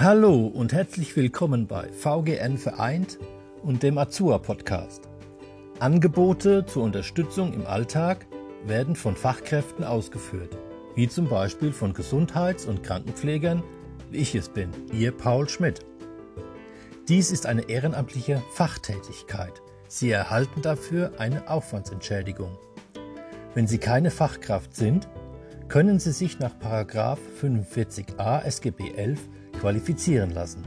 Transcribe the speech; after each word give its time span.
Hallo 0.00 0.46
und 0.46 0.72
herzlich 0.72 1.16
willkommen 1.16 1.66
bei 1.66 1.88
VGN 1.90 2.56
Vereint 2.56 3.18
und 3.64 3.82
dem 3.82 3.98
Azua 3.98 4.38
Podcast. 4.38 5.08
Angebote 5.80 6.64
zur 6.64 6.84
Unterstützung 6.84 7.52
im 7.52 7.66
Alltag 7.66 8.24
werden 8.64 8.94
von 8.94 9.16
Fachkräften 9.16 9.84
ausgeführt, 9.84 10.56
wie 10.94 11.08
zum 11.08 11.28
Beispiel 11.28 11.72
von 11.72 11.94
Gesundheits- 11.94 12.64
und 12.64 12.84
Krankenpflegern, 12.84 13.64
wie 14.12 14.18
ich 14.18 14.36
es 14.36 14.48
bin, 14.48 14.70
ihr 14.92 15.10
Paul 15.10 15.48
Schmidt. 15.48 15.80
Dies 17.08 17.32
ist 17.32 17.46
eine 17.46 17.68
ehrenamtliche 17.68 18.40
Fachtätigkeit. 18.52 19.62
Sie 19.88 20.12
erhalten 20.12 20.62
dafür 20.62 21.14
eine 21.18 21.50
Aufwandsentschädigung. 21.50 22.56
Wenn 23.54 23.66
Sie 23.66 23.78
keine 23.78 24.12
Fachkraft 24.12 24.76
sind, 24.76 25.08
können 25.66 25.98
Sie 25.98 26.12
sich 26.12 26.38
nach 26.38 26.54
45a 26.62 28.44
SGB 28.44 28.92
11 28.92 29.18
qualifizieren 29.58 30.30
lassen. 30.30 30.64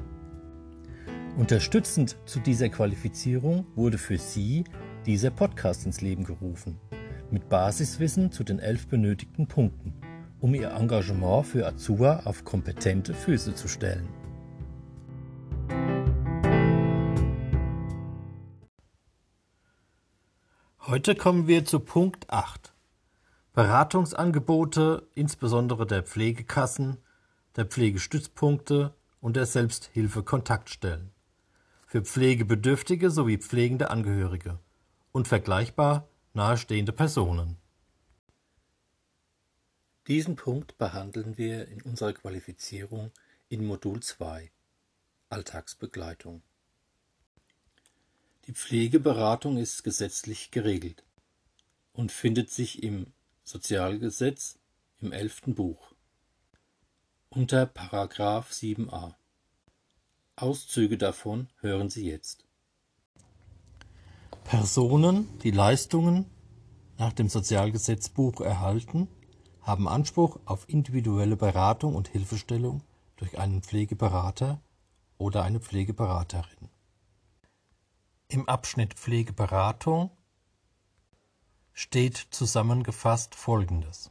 Unterstützend 1.38 2.18
zu 2.26 2.40
dieser 2.40 2.70
Qualifizierung 2.70 3.66
wurde 3.76 3.98
für 3.98 4.18
Sie 4.18 4.66
dieser 5.06 5.32
Podcast 5.32 5.86
ins 5.86 6.02
Leben 6.02 6.26
gerufen, 6.26 6.78
mit 7.32 7.48
Basiswissen 7.48 8.32
zu 8.32 8.44
den 8.44 8.60
elf 8.60 8.88
benötigten 8.88 9.48
Punkten, 9.48 9.94
um 10.40 10.54
Ihr 10.54 10.72
Engagement 10.72 11.46
für 11.46 11.66
Azua 11.66 12.22
auf 12.26 12.44
kompetente 12.44 13.14
Füße 13.14 13.56
zu 13.56 13.68
stellen. 13.68 14.10
Heute 20.82 21.16
kommen 21.16 21.48
wir 21.48 21.64
zu 21.64 21.80
Punkt 21.80 22.30
8. 22.30 22.74
Beratungsangebote, 23.54 25.08
insbesondere 25.16 25.88
der 25.88 26.04
Pflegekassen, 26.04 26.98
der 27.56 27.66
Pflegestützpunkte 27.66 28.94
und 29.20 29.36
der 29.36 29.46
Selbsthilfe-Kontaktstellen 29.46 31.12
für 31.86 32.02
Pflegebedürftige 32.02 33.12
sowie 33.12 33.38
pflegende 33.38 33.90
Angehörige 33.90 34.60
und 35.12 35.28
vergleichbar 35.28 36.08
nahestehende 36.34 36.94
Personen. 36.94 37.58
Diesen 40.08 40.38
Punkt 40.38 40.78
behandeln 40.78 41.38
wir 41.38 41.68
in 41.68 41.82
unserer 41.82 42.14
Qualifizierung 42.14 43.12
in 43.50 43.66
Modul 43.66 44.02
2 44.02 44.50
Alltagsbegleitung. 45.30 46.42
Die 48.46 48.54
Pflegeberatung 48.54 49.58
ist 49.58 49.84
gesetzlich 49.84 50.50
geregelt 50.52 51.04
und 51.94 52.12
findet 52.12 52.50
sich 52.50 52.84
im 52.84 53.08
Sozialgesetz 53.44 54.60
im 55.00 55.12
elften 55.12 55.56
Buch 55.56 55.94
unter 57.34 57.66
Paragraph 57.66 58.52
7a. 58.52 59.14
Auszüge 60.36 60.98
davon 60.98 61.48
hören 61.62 61.90
Sie 61.90 62.06
jetzt. 62.06 62.46
Personen, 64.44 65.40
die 65.40 65.52
Leistungen 65.52 66.26
nach 66.98 67.14
dem 67.14 67.30
Sozialgesetzbuch 67.30 68.42
erhalten, 68.42 69.08
haben 69.62 69.88
Anspruch 69.88 70.40
auf 70.46 70.68
individuelle 70.68 71.38
Beratung 71.38 71.96
und 71.96 72.10
Hilfestellung 72.10 72.82
durch 73.16 73.40
einen 73.40 73.62
Pflegeberater 73.62 74.60
oder 75.18 75.44
eine 75.44 75.62
Pflegeberaterin. 75.62 76.70
Im 78.28 78.50
Abschnitt 78.50 78.96
Pflegeberatung 78.96 80.12
steht 81.72 82.18
zusammengefasst 82.32 83.36
Folgendes. 83.36 84.11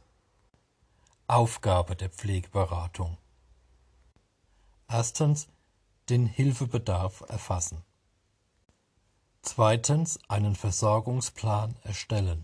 Aufgabe 1.31 1.95
der 1.95 2.09
Pflegeberatung. 2.09 3.17
Erstens 4.89 5.47
den 6.09 6.25
Hilfebedarf 6.25 7.21
erfassen. 7.29 7.85
Zweitens 9.41 10.19
einen 10.27 10.57
Versorgungsplan 10.57 11.77
erstellen. 11.83 12.43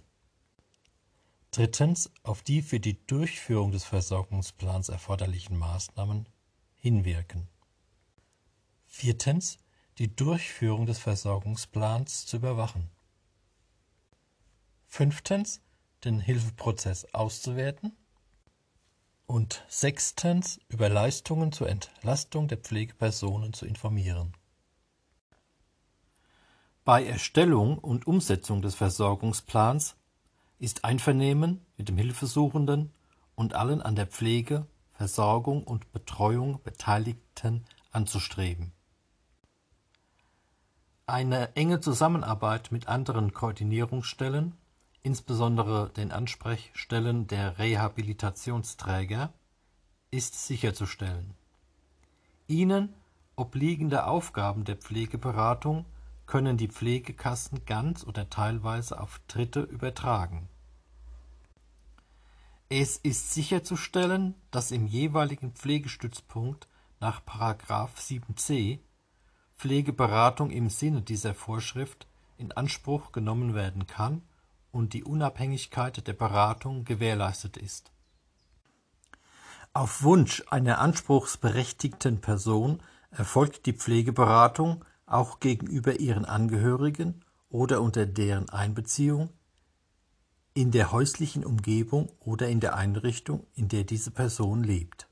Drittens 1.52 2.10
auf 2.24 2.44
die 2.44 2.62
für 2.62 2.80
die 2.80 3.06
Durchführung 3.08 3.74
des 3.74 3.84
Versorgungsplans 3.84 4.88
erforderlichen 4.88 5.58
Maßnahmen 5.58 6.30
hinwirken. 6.78 7.50
Viertens 8.86 9.58
die 9.98 10.16
Durchführung 10.16 10.86
des 10.86 11.00
Versorgungsplans 11.00 12.26
zu 12.26 12.38
überwachen. 12.38 12.90
Fünftens 14.86 15.60
den 16.06 16.22
Hilfeprozess 16.22 17.14
auszuwerten 17.14 17.92
und 19.28 19.64
sechstens 19.68 20.60
über 20.70 20.90
Leistungen 20.90 21.52
zur 21.52 21.70
Entlastung 21.70 22.48
der 22.48 22.58
Pflegepersonen 22.58 23.54
zu 23.54 23.66
informieren. 23.66 24.34
Bei 26.86 27.06
Erstellung 27.06 27.78
und 27.78 28.08
Umsetzung 28.08 28.62
des 28.62 28.76
Versorgungsplans 28.76 29.98
ist 30.58 30.86
Einvernehmen 30.86 31.66
mit 31.76 31.90
dem 31.90 31.98
Hilfesuchenden 31.98 32.94
und 33.36 33.54
allen 33.54 33.82
an 33.82 33.96
der 33.96 34.08
Pflege, 34.08 34.66
Versorgung 34.94 35.64
und 35.64 35.92
Betreuung 35.92 36.62
Beteiligten 36.64 37.66
anzustreben. 37.92 38.72
Eine 41.06 41.56
enge 41.56 41.82
Zusammenarbeit 41.82 42.72
mit 42.72 42.88
anderen 42.88 43.34
Koordinierungsstellen 43.34 44.58
insbesondere 45.08 45.90
den 45.96 46.12
Ansprechstellen 46.12 47.28
der 47.28 47.60
Rehabilitationsträger, 47.60 49.32
ist 50.12 50.46
sicherzustellen. 50.46 51.34
Ihnen 52.48 52.94
obliegende 53.38 54.06
Aufgaben 54.06 54.66
der 54.66 54.76
Pflegeberatung 54.76 55.86
können 56.26 56.58
die 56.58 56.68
Pflegekassen 56.68 57.64
ganz 57.66 58.04
oder 58.04 58.30
teilweise 58.30 59.00
auf 59.00 59.22
Dritte 59.30 59.62
übertragen. 59.62 60.50
Es 62.68 62.98
ist 62.98 63.34
sicherzustellen, 63.34 64.36
dass 64.52 64.72
im 64.72 64.88
jeweiligen 64.88 65.54
Pflegestützpunkt 65.54 66.68
nach 67.00 67.22
7c 67.26 68.80
Pflegeberatung 69.56 70.52
im 70.52 70.70
Sinne 70.70 71.02
dieser 71.02 71.34
Vorschrift 71.34 72.08
in 72.38 72.52
Anspruch 72.52 73.14
genommen 73.14 73.56
werden 73.56 73.88
kann 73.88 74.22
und 74.78 74.94
die 74.94 75.04
Unabhängigkeit 75.04 76.06
der 76.06 76.14
Beratung 76.14 76.86
gewährleistet 76.86 77.58
ist. 77.58 77.92
Auf 79.74 80.04
Wunsch 80.04 80.44
einer 80.52 80.78
anspruchsberechtigten 80.80 82.22
Person 82.22 82.84
erfolgt 83.10 83.66
die 83.66 83.74
Pflegeberatung 83.74 84.86
auch 85.08 85.40
gegenüber 85.40 86.00
ihren 86.00 86.26
Angehörigen 86.26 87.26
oder 87.50 87.82
unter 87.82 88.06
deren 88.06 88.50
Einbeziehung 88.50 89.32
in 90.54 90.70
der 90.70 90.92
häuslichen 90.92 91.44
Umgebung 91.44 92.12
oder 92.20 92.48
in 92.48 92.60
der 92.60 92.76
Einrichtung, 92.76 93.48
in 93.56 93.70
der 93.70 93.84
diese 93.84 94.12
Person 94.12 94.64
lebt. 94.64 95.08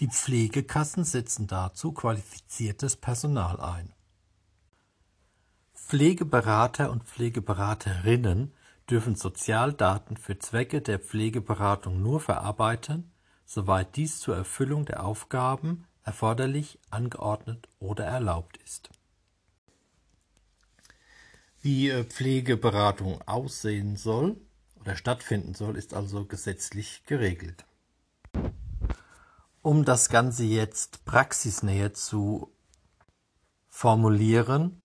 Die 0.00 0.08
Pflegekassen 0.08 1.04
setzen 1.04 1.46
dazu 1.46 1.92
qualifiziertes 1.92 2.96
Personal 2.96 3.60
ein. 3.60 3.94
Pflegeberater 5.92 6.90
und 6.90 7.04
Pflegeberaterinnen 7.04 8.54
dürfen 8.88 9.14
Sozialdaten 9.14 10.16
für 10.16 10.38
Zwecke 10.38 10.80
der 10.80 10.98
Pflegeberatung 10.98 12.00
nur 12.00 12.18
verarbeiten, 12.18 13.12
soweit 13.44 13.94
dies 13.96 14.18
zur 14.18 14.34
Erfüllung 14.34 14.86
der 14.86 15.04
Aufgaben 15.04 15.84
erforderlich, 16.02 16.78
angeordnet 16.88 17.68
oder 17.78 18.06
erlaubt 18.06 18.56
ist. 18.64 18.88
Wie 21.60 21.90
äh, 21.90 22.04
Pflegeberatung 22.04 23.20
aussehen 23.28 23.96
soll 23.96 24.40
oder 24.80 24.96
stattfinden 24.96 25.52
soll, 25.52 25.76
ist 25.76 25.92
also 25.92 26.24
gesetzlich 26.24 27.04
geregelt. 27.04 27.66
Um 29.60 29.84
das 29.84 30.08
Ganze 30.08 30.44
jetzt 30.44 31.04
praxisnäher 31.04 31.92
zu 31.92 32.50
formulieren, 33.68 34.81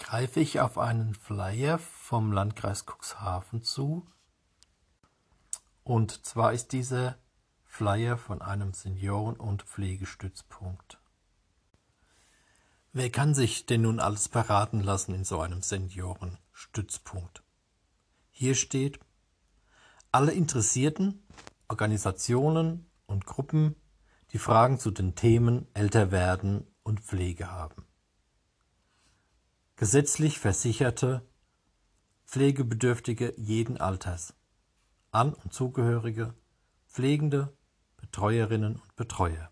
greife 0.00 0.40
ich 0.40 0.60
auf 0.60 0.78
einen 0.78 1.14
Flyer 1.14 1.78
vom 1.78 2.32
Landkreis 2.32 2.84
Cuxhaven 2.86 3.62
zu. 3.62 4.06
Und 5.84 6.26
zwar 6.26 6.52
ist 6.52 6.72
dieser 6.72 7.16
Flyer 7.64 8.16
von 8.16 8.42
einem 8.42 8.72
Senioren- 8.72 9.36
und 9.36 9.62
Pflegestützpunkt. 9.62 10.98
Wer 12.92 13.10
kann 13.10 13.34
sich 13.34 13.66
denn 13.66 13.82
nun 13.82 14.00
alles 14.00 14.28
beraten 14.28 14.80
lassen 14.80 15.14
in 15.14 15.24
so 15.24 15.40
einem 15.40 15.62
Seniorenstützpunkt? 15.62 17.44
Hier 18.30 18.56
steht, 18.56 18.98
alle 20.10 20.32
Interessierten, 20.32 21.22
Organisationen 21.68 22.90
und 23.06 23.26
Gruppen, 23.26 23.76
die 24.32 24.38
Fragen 24.38 24.80
zu 24.80 24.90
den 24.90 25.14
Themen 25.14 25.68
älter 25.74 26.10
werden 26.10 26.66
und 26.82 27.00
Pflege 27.00 27.52
haben 27.52 27.86
gesetzlich 29.80 30.38
Versicherte, 30.38 31.26
Pflegebedürftige 32.26 33.32
jeden 33.38 33.78
Alters, 33.78 34.34
An- 35.10 35.32
und 35.32 35.54
Zugehörige, 35.54 36.34
Pflegende, 36.86 37.56
Betreuerinnen 37.96 38.76
und 38.76 38.96
Betreuer. 38.96 39.50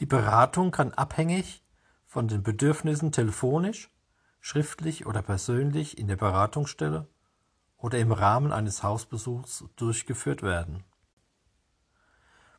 Die 0.00 0.06
Beratung 0.06 0.72
kann 0.72 0.90
abhängig 0.90 1.62
von 2.06 2.26
den 2.26 2.42
Bedürfnissen 2.42 3.12
telefonisch, 3.12 3.88
schriftlich 4.40 5.06
oder 5.06 5.22
persönlich 5.22 5.96
in 5.96 6.08
der 6.08 6.16
Beratungsstelle 6.16 7.06
oder 7.76 8.00
im 8.00 8.10
Rahmen 8.10 8.50
eines 8.50 8.82
Hausbesuchs 8.82 9.64
durchgeführt 9.76 10.42
werden. 10.42 10.82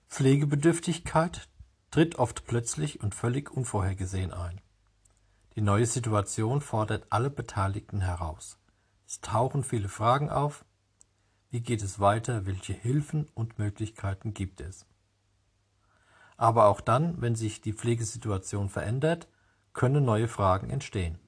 Pflegebedürftigkeit 0.08 1.50
tritt 1.90 2.16
oft 2.16 2.46
plötzlich 2.46 3.02
und 3.02 3.14
völlig 3.14 3.52
unvorhergesehen 3.52 4.32
ein. 4.32 4.62
Die 5.56 5.62
neue 5.62 5.86
Situation 5.86 6.62
fordert 6.62 7.08
alle 7.10 7.30
Beteiligten 7.30 8.00
heraus. 8.00 8.58
Es 9.06 9.20
tauchen 9.20 9.64
viele 9.64 9.90
Fragen 9.90 10.30
auf. 10.30 10.64
Wie 11.50 11.60
geht 11.60 11.82
es 11.82 12.00
weiter? 12.00 12.46
Welche 12.46 12.72
Hilfen 12.72 13.28
und 13.34 13.60
Möglichkeiten 13.60 14.34
gibt 14.34 14.62
es? 14.62 14.86
Aber 16.38 16.68
auch 16.68 16.80
dann, 16.80 17.22
wenn 17.22 17.36
sich 17.36 17.60
die 17.60 17.74
Pflegesituation 17.74 18.70
verändert, 18.70 19.28
können 19.74 20.06
neue 20.06 20.30
Fragen 20.30 20.70
entstehen. 20.70 21.20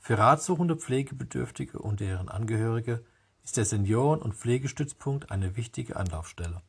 Für 0.00 0.18
ratsuchende 0.18 0.76
Pflegebedürftige 0.76 1.78
und 1.78 2.00
deren 2.00 2.28
Angehörige 2.28 3.04
ist 3.44 3.56
der 3.56 3.64
Senioren- 3.64 4.22
und 4.22 4.34
Pflegestützpunkt 4.34 5.30
eine 5.30 5.56
wichtige 5.56 5.96
Anlaufstelle. 5.96 6.62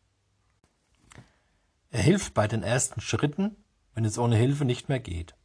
Er 1.90 2.04
hilft 2.04 2.36
bei 2.36 2.48
den 2.48 2.62
ersten 2.62 3.02
Schritten, 3.02 3.56
wenn 3.96 4.06
es 4.06 4.20
ohne 4.20 4.36
Hilfe 4.36 4.66
nicht 4.66 4.90
mehr 4.90 5.00
geht. 5.00 5.36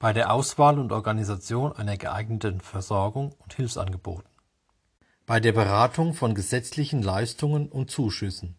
Bei 0.00 0.12
der 0.12 0.32
Auswahl 0.32 0.78
und 0.78 0.92
Organisation 0.92 1.72
einer 1.72 1.96
geeigneten 1.96 2.60
Versorgung 2.60 3.34
und 3.38 3.54
Hilfsangeboten. 3.54 4.30
Bei 5.26 5.40
der 5.40 5.50
Beratung 5.50 6.14
von 6.14 6.36
gesetzlichen 6.36 7.02
Leistungen 7.02 7.68
und 7.68 7.90
Zuschüssen. 7.90 8.56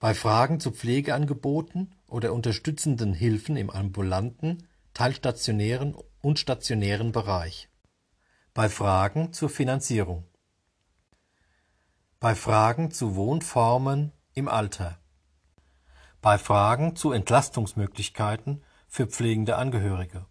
Bei 0.00 0.12
Fragen 0.12 0.60
zu 0.60 0.72
Pflegeangeboten 0.72 1.94
oder 2.06 2.34
unterstützenden 2.34 3.14
Hilfen 3.14 3.56
im 3.56 3.70
ambulanten, 3.70 4.68
teilstationären 4.92 5.96
und 6.20 6.38
stationären 6.38 7.10
Bereich. 7.10 7.70
Bei 8.52 8.68
Fragen 8.68 9.32
zur 9.32 9.48
Finanzierung. 9.48 10.26
Bei 12.20 12.34
Fragen 12.34 12.90
zu 12.90 13.16
Wohnformen 13.16 14.12
im 14.34 14.48
Alter. 14.48 14.98
Bei 16.20 16.36
Fragen 16.36 16.94
zu 16.94 17.12
Entlastungsmöglichkeiten 17.12 18.62
für 18.94 19.08
pflegende 19.08 19.56
Angehörige. 19.56 20.24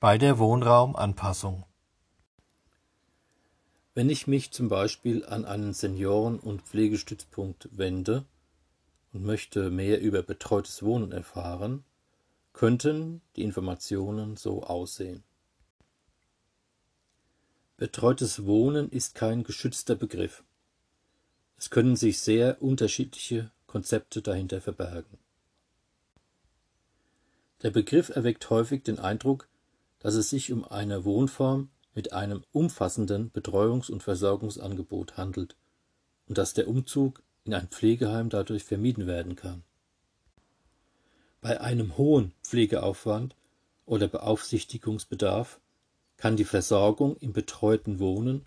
Bei 0.00 0.16
der 0.16 0.38
Wohnraumanpassung. 0.38 1.66
Wenn 3.92 4.08
ich 4.08 4.26
mich 4.26 4.50
zum 4.50 4.70
Beispiel 4.70 5.26
an 5.26 5.44
einen 5.44 5.74
Senioren- 5.74 6.40
und 6.40 6.62
Pflegestützpunkt 6.62 7.68
wende 7.76 8.24
und 9.12 9.26
möchte 9.26 9.68
mehr 9.68 10.00
über 10.00 10.22
betreutes 10.22 10.82
Wohnen 10.82 11.12
erfahren, 11.12 11.84
könnten 12.54 13.20
die 13.36 13.42
Informationen 13.42 14.38
so 14.38 14.62
aussehen. 14.62 15.22
Betreutes 17.76 18.46
Wohnen 18.46 18.88
ist 18.88 19.14
kein 19.14 19.44
geschützter 19.44 19.96
Begriff. 19.96 20.42
Es 21.58 21.68
können 21.68 21.94
sich 21.94 22.20
sehr 22.20 22.62
unterschiedliche 22.62 23.50
Konzepte 23.66 24.22
dahinter 24.22 24.62
verbergen. 24.62 25.18
Der 27.62 27.70
Begriff 27.70 28.10
erweckt 28.10 28.50
häufig 28.50 28.84
den 28.84 28.98
Eindruck, 28.98 29.48
dass 29.98 30.14
es 30.14 30.30
sich 30.30 30.52
um 30.52 30.64
eine 30.64 31.04
Wohnform 31.04 31.70
mit 31.94 32.12
einem 32.12 32.44
umfassenden 32.52 33.32
Betreuungs- 33.32 33.90
und 33.90 34.02
Versorgungsangebot 34.02 35.16
handelt 35.16 35.56
und 36.28 36.38
dass 36.38 36.54
der 36.54 36.68
Umzug 36.68 37.22
in 37.44 37.54
ein 37.54 37.68
Pflegeheim 37.68 38.28
dadurch 38.28 38.62
vermieden 38.62 39.06
werden 39.06 39.34
kann. 39.34 39.64
Bei 41.40 41.60
einem 41.60 41.96
hohen 41.96 42.32
Pflegeaufwand 42.44 43.34
oder 43.86 44.06
Beaufsichtigungsbedarf 44.06 45.60
kann 46.16 46.36
die 46.36 46.44
Versorgung 46.44 47.16
im 47.16 47.32
betreuten 47.32 47.98
Wohnen 47.98 48.46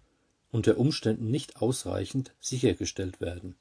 unter 0.51 0.77
Umständen 0.77 1.31
nicht 1.31 1.61
ausreichend 1.61 2.33
sichergestellt 2.39 3.19
werden. 3.19 3.55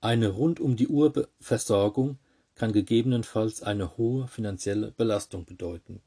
Eine 0.00 0.28
rund 0.28 0.60
um 0.60 0.76
die 0.76 0.88
Uhr 0.88 1.28
Versorgung 1.40 2.18
kann 2.54 2.72
gegebenenfalls 2.72 3.62
eine 3.62 3.96
hohe 3.96 4.28
finanzielle 4.28 4.90
Belastung 4.92 5.44
bedeuten. 5.44 6.00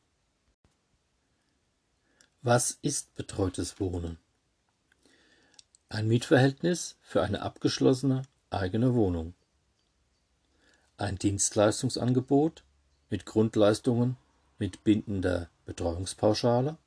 Was 2.42 2.78
ist 2.82 3.16
betreutes 3.16 3.80
Wohnen? 3.80 4.20
Ein 5.90 6.08
Mietverhältnis 6.08 6.98
für 7.02 7.24
eine 7.24 7.42
abgeschlossene 7.42 8.24
eigene 8.50 8.94
Wohnung. 8.94 9.34
Ein 10.98 11.18
Dienstleistungsangebot 11.18 12.64
mit 13.10 13.26
Grundleistungen 13.26 14.18
mit 14.58 14.84
bindender 14.84 15.50
Betreuungspauschale 15.66 16.78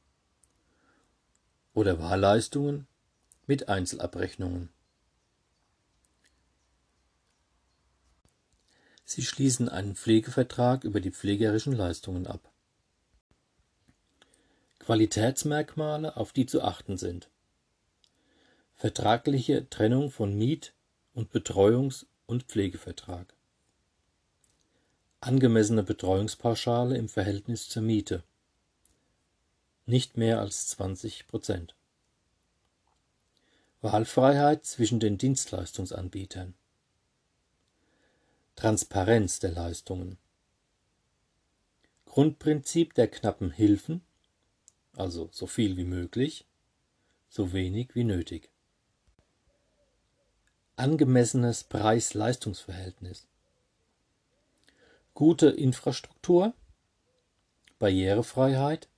oder 1.74 1.98
Wahlleistungen 1.98 2.86
mit 3.46 3.68
Einzelabrechnungen. 3.68 4.68
Sie 9.10 9.22
schließen 9.22 9.70
einen 9.70 9.96
Pflegevertrag 9.96 10.84
über 10.84 11.00
die 11.00 11.10
pflegerischen 11.10 11.72
Leistungen 11.72 12.26
ab. 12.26 12.52
Qualitätsmerkmale, 14.80 16.18
auf 16.18 16.34
die 16.34 16.44
zu 16.44 16.60
achten 16.62 16.98
sind. 16.98 17.30
Vertragliche 18.74 19.66
Trennung 19.70 20.10
von 20.10 20.36
Miet- 20.36 20.74
und 21.14 21.32
Betreuungs- 21.32 22.04
und 22.26 22.42
Pflegevertrag. 22.42 23.32
Angemessene 25.20 25.84
Betreuungspauschale 25.84 26.98
im 26.98 27.08
Verhältnis 27.08 27.70
zur 27.70 27.80
Miete. 27.80 28.24
Nicht 29.86 30.18
mehr 30.18 30.38
als 30.38 30.68
20 30.68 31.26
Prozent. 31.26 31.74
Wahlfreiheit 33.80 34.66
zwischen 34.66 35.00
den 35.00 35.16
Dienstleistungsanbietern. 35.16 36.52
Transparenz 38.58 39.38
der 39.38 39.52
Leistungen. 39.52 40.18
Grundprinzip 42.06 42.92
der 42.92 43.06
knappen 43.06 43.52
Hilfen, 43.52 44.00
also 44.96 45.28
so 45.30 45.46
viel 45.46 45.76
wie 45.76 45.84
möglich, 45.84 46.44
so 47.28 47.52
wenig 47.52 47.94
wie 47.94 48.02
nötig. 48.02 48.50
Angemessenes 50.74 51.62
Preis-Leistungs-Verhältnis. 51.62 53.28
Gute 55.14 55.50
Infrastruktur, 55.50 56.52
Barrierefreiheit, 57.78 58.88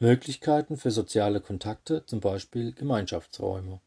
Möglichkeiten 0.00 0.76
für 0.76 0.90
soziale 0.90 1.40
Kontakte, 1.40 2.04
zum 2.06 2.18
Beispiel 2.18 2.72
Gemeinschaftsräume. 2.72 3.80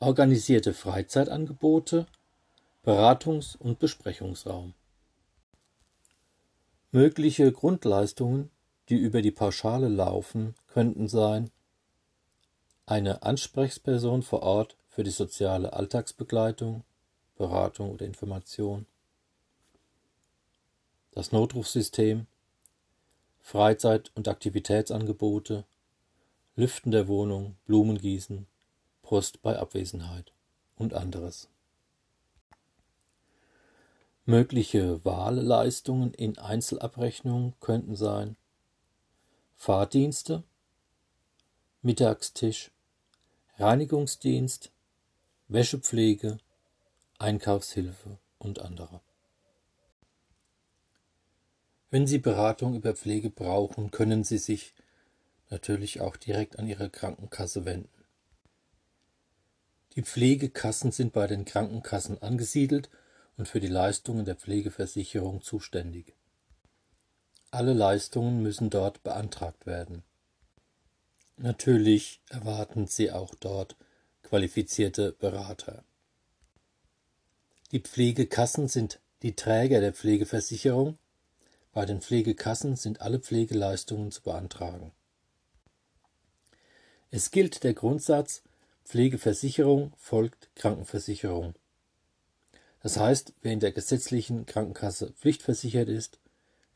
Organisierte 0.00 0.74
Freizeitangebote 0.74 2.08
Beratungs- 2.86 3.56
und 3.56 3.80
Besprechungsraum. 3.80 4.72
Mögliche 6.92 7.50
Grundleistungen, 7.50 8.48
die 8.88 8.94
über 8.94 9.22
die 9.22 9.32
Pauschale 9.32 9.88
laufen, 9.88 10.54
könnten 10.68 11.08
sein 11.08 11.50
eine 12.86 13.24
Ansprechperson 13.24 14.22
vor 14.22 14.44
Ort 14.44 14.76
für 14.88 15.02
die 15.02 15.10
soziale 15.10 15.72
Alltagsbegleitung, 15.72 16.84
Beratung 17.34 17.90
oder 17.90 18.06
Information, 18.06 18.86
das 21.10 21.32
Notrufsystem, 21.32 22.28
Freizeit- 23.40 24.12
und 24.14 24.28
Aktivitätsangebote, 24.28 25.64
Lüften 26.54 26.92
der 26.92 27.08
Wohnung, 27.08 27.56
Blumengießen, 27.66 28.46
Post 29.02 29.42
bei 29.42 29.58
Abwesenheit 29.58 30.32
und 30.76 30.94
anderes. 30.94 31.48
Mögliche 34.28 35.04
Wahlleistungen 35.04 36.12
in 36.12 36.36
Einzelabrechnung 36.36 37.54
könnten 37.60 37.94
sein 37.94 38.36
Fahrdienste, 39.54 40.42
Mittagstisch, 41.80 42.72
Reinigungsdienst, 43.56 44.72
Wäschepflege, 45.46 46.38
Einkaufshilfe 47.18 48.18
und 48.40 48.58
andere. 48.58 49.00
Wenn 51.90 52.08
Sie 52.08 52.18
Beratung 52.18 52.74
über 52.74 52.96
Pflege 52.96 53.30
brauchen, 53.30 53.92
können 53.92 54.24
Sie 54.24 54.38
sich 54.38 54.74
natürlich 55.50 56.00
auch 56.00 56.16
direkt 56.16 56.58
an 56.58 56.66
Ihre 56.66 56.90
Krankenkasse 56.90 57.64
wenden. 57.64 58.04
Die 59.94 60.02
Pflegekassen 60.02 60.90
sind 60.90 61.12
bei 61.12 61.28
den 61.28 61.44
Krankenkassen 61.44 62.20
angesiedelt 62.20 62.90
und 63.36 63.48
für 63.48 63.60
die 63.60 63.68
Leistungen 63.68 64.24
der 64.24 64.36
Pflegeversicherung 64.36 65.42
zuständig. 65.42 66.14
Alle 67.50 67.72
Leistungen 67.72 68.42
müssen 68.42 68.70
dort 68.70 69.02
beantragt 69.02 69.66
werden. 69.66 70.02
Natürlich 71.36 72.20
erwarten 72.30 72.86
Sie 72.86 73.12
auch 73.12 73.34
dort 73.34 73.76
qualifizierte 74.22 75.12
Berater. 75.12 75.84
Die 77.72 77.80
Pflegekassen 77.80 78.68
sind 78.68 79.00
die 79.22 79.36
Träger 79.36 79.80
der 79.80 79.92
Pflegeversicherung. 79.92 80.98
Bei 81.72 81.84
den 81.84 82.00
Pflegekassen 82.00 82.76
sind 82.76 83.00
alle 83.00 83.18
Pflegeleistungen 83.18 84.10
zu 84.10 84.22
beantragen. 84.22 84.92
Es 87.10 87.30
gilt 87.30 87.64
der 87.64 87.74
Grundsatz 87.74 88.42
Pflegeversicherung 88.84 89.92
folgt 89.96 90.48
Krankenversicherung. 90.54 91.54
Das 92.86 92.98
heißt, 92.98 93.32
wer 93.42 93.52
in 93.52 93.58
der 93.58 93.72
gesetzlichen 93.72 94.46
Krankenkasse 94.46 95.10
pflichtversichert 95.10 95.88
ist, 95.88 96.20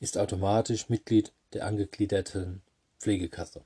ist 0.00 0.18
automatisch 0.18 0.88
Mitglied 0.88 1.32
der 1.52 1.64
angegliederten 1.64 2.62
Pflegekasse. 2.98 3.62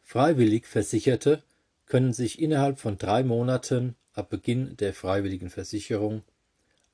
Freiwillig 0.00 0.68
Versicherte 0.68 1.42
können 1.86 2.12
sich 2.12 2.40
innerhalb 2.40 2.78
von 2.78 2.98
drei 2.98 3.24
Monaten 3.24 3.96
ab 4.12 4.30
Beginn 4.30 4.76
der 4.76 4.94
freiwilligen 4.94 5.50
Versicherung 5.50 6.22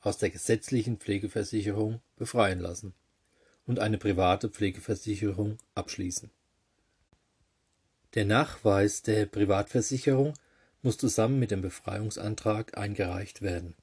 aus 0.00 0.16
der 0.16 0.30
gesetzlichen 0.30 0.96
Pflegeversicherung 0.96 2.00
befreien 2.16 2.60
lassen 2.60 2.94
und 3.66 3.78
eine 3.78 3.98
private 3.98 4.48
Pflegeversicherung 4.48 5.58
abschließen. 5.74 6.30
Der 8.14 8.24
Nachweis 8.24 9.02
der 9.02 9.26
Privatversicherung 9.26 10.32
muss 10.82 10.98
zusammen 10.98 11.38
mit 11.38 11.50
dem 11.50 11.60
Befreiungsantrag 11.60 12.76
eingereicht 12.76 13.42
werden. 13.42 13.74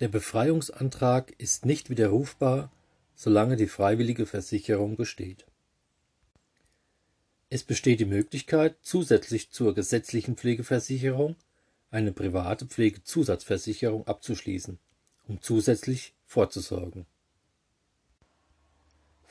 Der 0.00 0.08
Befreiungsantrag 0.08 1.32
ist 1.38 1.64
nicht 1.64 1.88
widerrufbar, 1.88 2.72
solange 3.14 3.56
die 3.56 3.68
freiwillige 3.68 4.26
Versicherung 4.26 4.96
besteht. 4.96 5.46
Es 7.48 7.62
besteht 7.62 8.00
die 8.00 8.04
Möglichkeit, 8.04 8.76
zusätzlich 8.82 9.50
zur 9.50 9.74
gesetzlichen 9.74 10.36
Pflegeversicherung 10.36 11.36
eine 11.92 12.12
private 12.12 12.66
Pflegezusatzversicherung 12.66 14.08
abzuschließen, 14.08 14.80
um 15.28 15.40
zusätzlich 15.40 16.14
vorzusorgen. 16.26 17.06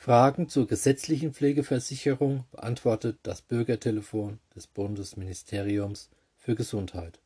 Fragen 0.04 0.50
zur 0.50 0.66
gesetzlichen 0.66 1.32
Pflegeversicherung 1.32 2.44
beantwortet 2.52 3.20
das 3.22 3.40
Bürgertelefon 3.40 4.38
des 4.54 4.66
Bundesministeriums 4.66 6.10
für 6.36 6.54
Gesundheit. 6.54 7.20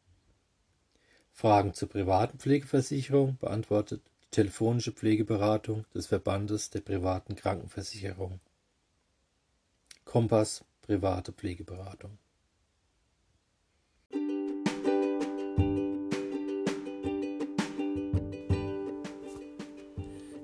Fragen 1.33 1.75
zur 1.75 1.89
privaten 1.89 2.39
Pflegeversicherung 2.39 3.37
beantwortet 3.39 4.03
die 4.23 4.31
telefonische 4.31 4.93
Pflegeberatung 4.93 5.87
des 5.93 6.07
Verbandes 6.07 6.71
der 6.71 6.79
privaten 6.79 7.35
Krankenversicherung. 7.35 8.39
Kompass 10.05 10.65
private 10.83 11.33
Pflegeberatung. 11.33 12.17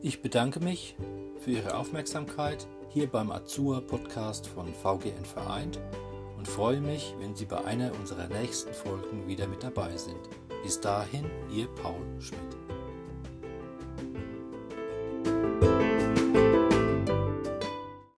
Ich 0.03 0.21
bedanke 0.21 0.59
mich 0.59 0.97
für 1.45 1.51
Ihre 1.51 1.77
Aufmerksamkeit 1.77 2.67
hier 2.89 3.07
beim 3.07 3.31
Azur 3.31 3.87
Podcast 3.87 4.47
von 4.47 4.73
VGN 4.73 5.27
Vereint 5.27 5.79
und 6.39 6.49
freue 6.49 6.81
mich, 6.81 7.15
wenn 7.21 7.35
Sie 7.35 7.45
bei 7.45 7.63
einer 7.65 7.93
unserer 8.01 8.29
nächsten 8.29 8.73
Folgen 8.73 9.29
wieder 9.29 9.47
mit 9.47 9.63
dabei 9.63 9.95
sind. 9.97 10.21
Bis 10.63 10.81
dahin, 10.81 11.27
Ihr 11.51 11.67
Paul 11.67 12.01
Schmidt. 12.19 12.64